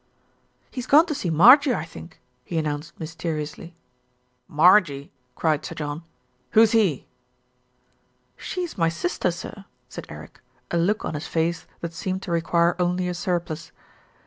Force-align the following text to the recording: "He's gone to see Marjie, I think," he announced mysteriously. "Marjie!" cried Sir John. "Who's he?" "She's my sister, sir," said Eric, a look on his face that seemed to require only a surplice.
"He's 0.71 0.87
gone 0.87 1.05
to 1.05 1.13
see 1.13 1.29
Marjie, 1.29 1.75
I 1.75 1.85
think," 1.85 2.19
he 2.43 2.57
announced 2.57 2.99
mysteriously. 2.99 3.75
"Marjie!" 4.47 5.11
cried 5.35 5.63
Sir 5.63 5.75
John. 5.75 6.01
"Who's 6.53 6.71
he?" 6.71 7.05
"She's 8.35 8.79
my 8.79 8.89
sister, 8.89 9.29
sir," 9.29 9.65
said 9.89 10.07
Eric, 10.09 10.39
a 10.71 10.77
look 10.79 11.05
on 11.05 11.13
his 11.13 11.27
face 11.27 11.67
that 11.81 11.93
seemed 11.93 12.23
to 12.23 12.31
require 12.31 12.75
only 12.79 13.07
a 13.09 13.13
surplice. 13.13 13.71